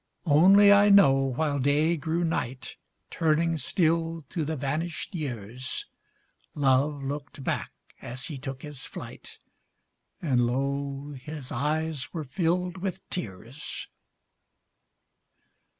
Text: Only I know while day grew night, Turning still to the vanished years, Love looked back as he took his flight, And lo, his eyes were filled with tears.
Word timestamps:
Only 0.25 0.73
I 0.73 0.89
know 0.89 1.13
while 1.13 1.59
day 1.59 1.95
grew 1.95 2.23
night, 2.23 2.75
Turning 3.11 3.55
still 3.59 4.25
to 4.29 4.43
the 4.43 4.55
vanished 4.55 5.13
years, 5.13 5.85
Love 6.55 7.03
looked 7.03 7.43
back 7.43 7.71
as 8.01 8.25
he 8.25 8.39
took 8.39 8.63
his 8.63 8.83
flight, 8.83 9.37
And 10.19 10.47
lo, 10.47 11.11
his 11.15 11.51
eyes 11.51 12.11
were 12.15 12.23
filled 12.23 12.77
with 12.77 13.07
tears. 13.11 13.87